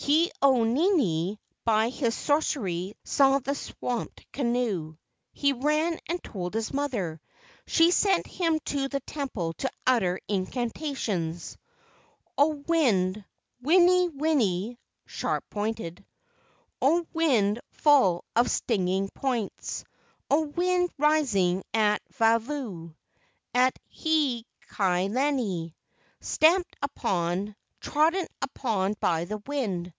[0.00, 4.96] Ke au nini by his sorcery saw the swamped canoe.
[5.32, 7.20] He ran and told his mother.
[7.68, 11.56] She sent him to the temple to utter incantations:
[12.36, 13.24] "O wind,
[13.62, 14.76] wini wini
[15.06, 16.04] [sharp pointed];
[16.80, 19.84] O wind full of stinging points;
[20.28, 22.92] O wind rising at Vavau,
[23.54, 25.76] At Hii ka lani;
[26.20, 29.92] Stamped upon, trodden upon by the wind.